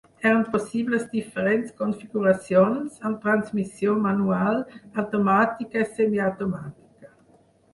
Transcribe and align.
Eren 0.27 0.39
possibles 0.53 1.03
diferents 1.09 1.75
configuracions, 1.81 2.95
amb 3.09 3.21
transmissió 3.27 3.93
manual, 4.07 4.59
automàtica 5.05 5.85
i 5.87 5.89
semiautomàtica. 5.99 7.15